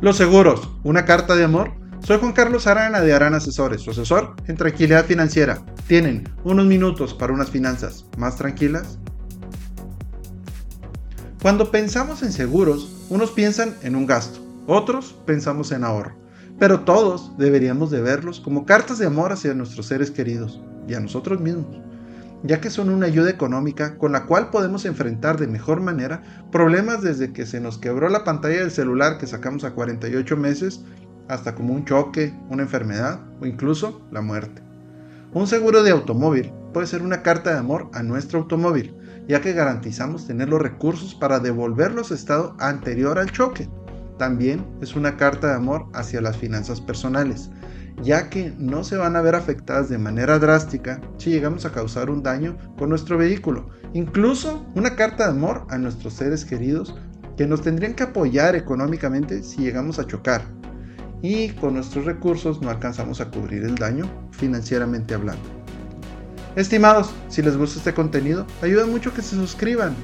Los 0.00 0.16
seguros, 0.16 0.70
una 0.84 1.04
carta 1.04 1.34
de 1.34 1.42
amor. 1.42 1.72
Soy 2.06 2.20
Juan 2.20 2.32
Carlos 2.32 2.68
Arana 2.68 3.00
de 3.00 3.12
Arana 3.12 3.38
Asesores, 3.38 3.80
su 3.80 3.90
asesor 3.90 4.36
en 4.46 4.56
tranquilidad 4.56 5.04
financiera. 5.04 5.60
¿Tienen 5.88 6.28
unos 6.44 6.66
minutos 6.66 7.14
para 7.14 7.32
unas 7.32 7.50
finanzas 7.50 8.04
más 8.16 8.36
tranquilas? 8.36 8.96
Cuando 11.42 11.72
pensamos 11.72 12.22
en 12.22 12.30
seguros, 12.30 13.06
unos 13.08 13.32
piensan 13.32 13.74
en 13.82 13.96
un 13.96 14.06
gasto, 14.06 14.38
otros 14.68 15.16
pensamos 15.26 15.72
en 15.72 15.82
ahorro, 15.82 16.14
pero 16.60 16.80
todos 16.80 17.36
deberíamos 17.36 17.90
de 17.90 18.00
verlos 18.00 18.38
como 18.38 18.66
cartas 18.66 18.98
de 18.98 19.06
amor 19.06 19.32
hacia 19.32 19.52
nuestros 19.52 19.86
seres 19.86 20.12
queridos 20.12 20.60
y 20.86 20.94
a 20.94 21.00
nosotros 21.00 21.40
mismos 21.40 21.87
ya 22.42 22.60
que 22.60 22.70
son 22.70 22.90
una 22.90 23.06
ayuda 23.06 23.30
económica 23.30 23.98
con 23.98 24.12
la 24.12 24.26
cual 24.26 24.50
podemos 24.50 24.84
enfrentar 24.84 25.38
de 25.38 25.48
mejor 25.48 25.80
manera 25.80 26.22
problemas 26.52 27.02
desde 27.02 27.32
que 27.32 27.46
se 27.46 27.60
nos 27.60 27.78
quebró 27.78 28.08
la 28.08 28.24
pantalla 28.24 28.60
del 28.60 28.70
celular 28.70 29.18
que 29.18 29.26
sacamos 29.26 29.64
a 29.64 29.72
48 29.72 30.36
meses 30.36 30.84
hasta 31.28 31.54
como 31.54 31.74
un 31.74 31.84
choque, 31.84 32.34
una 32.48 32.62
enfermedad 32.62 33.20
o 33.40 33.46
incluso 33.46 34.00
la 34.10 34.22
muerte. 34.22 34.62
Un 35.34 35.46
seguro 35.46 35.82
de 35.82 35.90
automóvil 35.90 36.52
puede 36.72 36.86
ser 36.86 37.02
una 37.02 37.22
carta 37.22 37.52
de 37.52 37.58
amor 37.58 37.90
a 37.92 38.02
nuestro 38.02 38.40
automóvil, 38.40 38.94
ya 39.28 39.40
que 39.40 39.52
garantizamos 39.52 40.26
tener 40.26 40.48
los 40.48 40.62
recursos 40.62 41.14
para 41.14 41.38
devolverlo 41.38 42.00
a 42.00 42.04
su 42.04 42.14
estado 42.14 42.56
anterior 42.58 43.18
al 43.18 43.30
choque. 43.30 43.68
También 44.18 44.66
es 44.80 44.96
una 44.96 45.16
carta 45.16 45.48
de 45.48 45.54
amor 45.54 45.86
hacia 45.92 46.20
las 46.20 46.36
finanzas 46.36 46.80
personales, 46.80 47.50
ya 48.02 48.30
que 48.30 48.52
no 48.58 48.84
se 48.84 48.96
van 48.96 49.16
a 49.16 49.22
ver 49.22 49.34
afectadas 49.34 49.88
de 49.88 49.98
manera 49.98 50.38
drástica 50.38 51.00
si 51.16 51.30
llegamos 51.30 51.64
a 51.64 51.72
causar 51.72 52.10
un 52.10 52.22
daño 52.22 52.56
con 52.76 52.88
nuestro 52.88 53.18
vehículo. 53.18 53.70
Incluso 53.94 54.66
una 54.74 54.96
carta 54.96 55.24
de 55.24 55.30
amor 55.30 55.66
a 55.70 55.78
nuestros 55.78 56.14
seres 56.14 56.44
queridos 56.44 56.94
que 57.36 57.46
nos 57.46 57.62
tendrían 57.62 57.94
que 57.94 58.02
apoyar 58.02 58.56
económicamente 58.56 59.42
si 59.42 59.62
llegamos 59.62 59.98
a 59.98 60.06
chocar. 60.06 60.42
Y 61.22 61.50
con 61.50 61.74
nuestros 61.74 62.04
recursos 62.04 62.60
no 62.60 62.70
alcanzamos 62.70 63.20
a 63.20 63.30
cubrir 63.30 63.64
el 63.64 63.74
daño 63.74 64.10
financieramente 64.30 65.14
hablando. 65.14 65.42
Estimados, 66.56 67.10
si 67.28 67.42
les 67.42 67.56
gusta 67.56 67.78
este 67.78 67.94
contenido, 67.94 68.46
ayuda 68.62 68.86
mucho 68.86 69.14
que 69.14 69.22
se 69.22 69.36
suscriban. 69.36 69.94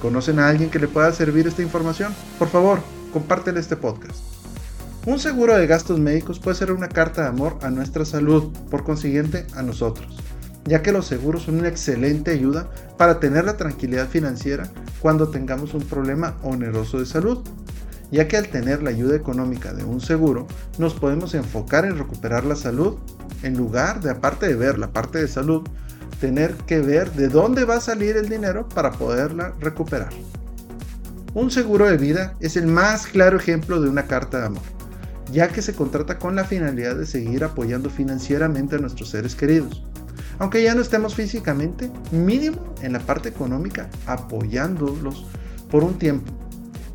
¿Conocen 0.00 0.38
a 0.38 0.48
alguien 0.48 0.70
que 0.70 0.78
le 0.78 0.86
pueda 0.86 1.12
servir 1.12 1.46
esta 1.46 1.62
información? 1.62 2.12
Por 2.38 2.48
favor, 2.48 2.80
compártele 3.12 3.58
este 3.58 3.76
podcast. 3.76 4.37
Un 5.08 5.18
seguro 5.18 5.56
de 5.56 5.66
gastos 5.66 5.98
médicos 5.98 6.38
puede 6.38 6.58
ser 6.58 6.70
una 6.70 6.90
carta 6.90 7.22
de 7.22 7.28
amor 7.28 7.56
a 7.62 7.70
nuestra 7.70 8.04
salud, 8.04 8.52
por 8.70 8.84
consiguiente 8.84 9.46
a 9.54 9.62
nosotros, 9.62 10.18
ya 10.66 10.82
que 10.82 10.92
los 10.92 11.06
seguros 11.06 11.44
son 11.44 11.60
una 11.60 11.68
excelente 11.68 12.30
ayuda 12.30 12.68
para 12.98 13.18
tener 13.18 13.46
la 13.46 13.56
tranquilidad 13.56 14.06
financiera 14.06 14.70
cuando 15.00 15.28
tengamos 15.28 15.72
un 15.72 15.80
problema 15.80 16.36
oneroso 16.42 16.98
de 16.98 17.06
salud, 17.06 17.38
ya 18.10 18.28
que 18.28 18.36
al 18.36 18.48
tener 18.48 18.82
la 18.82 18.90
ayuda 18.90 19.16
económica 19.16 19.72
de 19.72 19.82
un 19.82 20.02
seguro 20.02 20.46
nos 20.76 20.92
podemos 20.92 21.32
enfocar 21.32 21.86
en 21.86 21.96
recuperar 21.96 22.44
la 22.44 22.54
salud 22.54 22.98
en 23.42 23.56
lugar 23.56 24.02
de, 24.02 24.10
aparte 24.10 24.46
de 24.46 24.56
ver 24.56 24.78
la 24.78 24.92
parte 24.92 25.20
de 25.20 25.28
salud, 25.28 25.66
tener 26.20 26.52
que 26.66 26.80
ver 26.80 27.12
de 27.12 27.28
dónde 27.28 27.64
va 27.64 27.76
a 27.76 27.80
salir 27.80 28.18
el 28.18 28.28
dinero 28.28 28.68
para 28.68 28.90
poderla 28.90 29.54
recuperar. 29.58 30.10
Un 31.32 31.50
seguro 31.50 31.86
de 31.86 31.96
vida 31.96 32.34
es 32.40 32.58
el 32.58 32.66
más 32.66 33.06
claro 33.06 33.38
ejemplo 33.38 33.80
de 33.80 33.88
una 33.88 34.04
carta 34.04 34.40
de 34.40 34.46
amor 34.48 34.77
ya 35.32 35.48
que 35.48 35.62
se 35.62 35.74
contrata 35.74 36.18
con 36.18 36.36
la 36.36 36.44
finalidad 36.44 36.96
de 36.96 37.06
seguir 37.06 37.44
apoyando 37.44 37.90
financieramente 37.90 38.76
a 38.76 38.78
nuestros 38.78 39.10
seres 39.10 39.34
queridos. 39.34 39.84
Aunque 40.38 40.62
ya 40.62 40.74
no 40.74 40.80
estemos 40.80 41.14
físicamente, 41.14 41.90
mínimo 42.12 42.74
en 42.82 42.92
la 42.92 43.00
parte 43.00 43.28
económica, 43.28 43.88
apoyándolos 44.06 45.26
por 45.70 45.84
un 45.84 45.98
tiempo. 45.98 46.32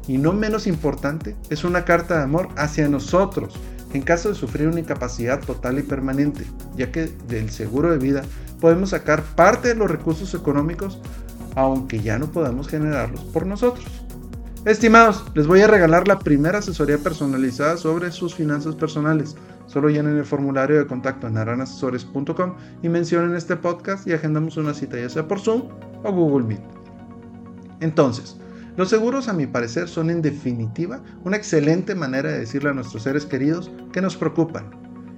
Y 0.07 0.17
no 0.17 0.33
menos 0.33 0.67
importante, 0.67 1.35
es 1.49 1.63
una 1.63 1.85
carta 1.85 2.17
de 2.17 2.23
amor 2.23 2.49
hacia 2.55 2.87
nosotros 2.87 3.53
en 3.93 4.01
caso 4.01 4.29
de 4.29 4.35
sufrir 4.35 4.67
una 4.67 4.79
incapacidad 4.79 5.39
total 5.39 5.77
y 5.77 5.83
permanente, 5.83 6.45
ya 6.75 6.91
que 6.91 7.11
del 7.27 7.51
seguro 7.51 7.91
de 7.91 7.99
vida 7.99 8.23
podemos 8.59 8.89
sacar 8.89 9.21
parte 9.21 9.67
de 9.67 9.75
los 9.75 9.91
recursos 9.91 10.33
económicos 10.33 10.99
aunque 11.55 11.99
ya 11.99 12.17
no 12.17 12.31
podamos 12.31 12.67
generarlos 12.67 13.23
por 13.25 13.45
nosotros. 13.45 13.85
Estimados, 14.65 15.25
les 15.35 15.45
voy 15.45 15.59
a 15.59 15.67
regalar 15.67 16.07
la 16.07 16.19
primera 16.19 16.59
asesoría 16.59 16.97
personalizada 16.97 17.75
sobre 17.75 18.13
sus 18.13 18.33
finanzas 18.33 18.75
personales. 18.75 19.35
Solo 19.67 19.89
llenen 19.89 20.15
el 20.15 20.23
formulario 20.23 20.77
de 20.77 20.87
contacto 20.87 21.27
en 21.27 21.37
aranasesores.com 21.37 22.55
y 22.81 22.87
mencionen 22.87 23.35
este 23.35 23.57
podcast 23.57 24.07
y 24.07 24.13
agendamos 24.13 24.55
una 24.55 24.73
cita 24.73 24.97
ya 24.97 25.09
sea 25.09 25.27
por 25.27 25.41
Zoom 25.41 25.63
o 26.05 26.11
Google 26.13 26.47
Meet. 26.47 26.61
Entonces, 27.81 28.37
los 28.77 28.89
seguros 28.89 29.27
a 29.27 29.33
mi 29.33 29.47
parecer 29.47 29.89
son 29.89 30.09
en 30.09 30.21
definitiva 30.21 31.01
una 31.25 31.35
excelente 31.35 31.93
manera 31.93 32.31
de 32.31 32.39
decirle 32.39 32.69
a 32.69 32.73
nuestros 32.73 33.03
seres 33.03 33.25
queridos 33.25 33.69
que 33.91 34.01
nos 34.01 34.15
preocupan 34.15 34.71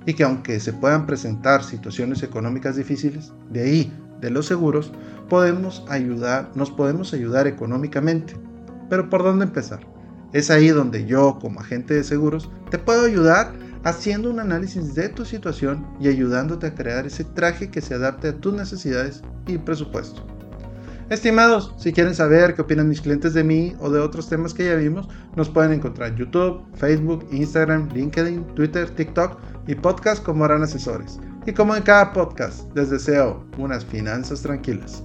y 0.07 0.15
que 0.15 0.23
aunque 0.23 0.59
se 0.59 0.73
puedan 0.73 1.05
presentar 1.05 1.63
situaciones 1.63 2.23
económicas 2.23 2.77
difíciles, 2.77 3.31
de 3.51 3.61
ahí, 3.61 3.93
de 4.21 4.31
los 4.31 4.47
seguros, 4.47 4.91
nos 5.29 6.71
podemos 6.71 7.13
ayudar 7.13 7.45
económicamente 7.45 8.33
pero 8.89 9.09
¿por 9.09 9.23
dónde 9.23 9.45
empezar? 9.45 9.79
Es 10.33 10.51
ahí 10.51 10.69
donde 10.69 11.05
yo, 11.05 11.37
como 11.39 11.61
agente 11.61 11.93
de 11.93 12.03
seguros, 12.03 12.49
te 12.69 12.77
puedo 12.77 13.05
ayudar 13.05 13.53
haciendo 13.85 14.29
un 14.29 14.39
análisis 14.39 14.95
de 14.95 15.09
tu 15.09 15.23
situación 15.25 15.85
y 15.99 16.07
ayudándote 16.07 16.67
a 16.67 16.75
crear 16.75 17.05
ese 17.05 17.23
traje 17.23 17.69
que 17.69 17.81
se 17.81 17.93
adapte 17.93 18.29
a 18.29 18.37
tus 18.37 18.53
necesidades 18.53 19.21
y 19.47 19.57
presupuesto. 19.57 20.25
Estimados, 21.09 21.75
si 21.77 21.93
quieren 21.93 22.15
saber 22.15 22.55
qué 22.55 22.63
opinan 22.63 22.89
mis 22.89 22.99
clientes 22.99 23.35
de 23.35 23.43
mí 23.43 23.75
o 23.79 23.91
de 23.91 23.99
otros 23.99 24.27
temas 24.27 24.55
que 24.55 24.65
ya 24.65 24.73
vimos, 24.73 25.07
nos 25.35 25.49
pueden 25.49 25.73
encontrar 25.73 26.09
en 26.09 26.17
YouTube, 26.17 26.65
Facebook, 26.73 27.27
Instagram, 27.31 27.89
LinkedIn, 27.93 28.43
Twitter, 28.55 28.89
TikTok 28.89 29.39
y 29.67 29.75
podcast 29.75 30.23
como 30.23 30.45
harán 30.45 30.63
asesores. 30.63 31.19
Y 31.45 31.53
como 31.53 31.75
en 31.75 31.83
cada 31.83 32.11
podcast, 32.11 32.75
les 32.75 32.89
deseo 32.89 33.45
unas 33.59 33.85
finanzas 33.85 34.41
tranquilas. 34.41 35.03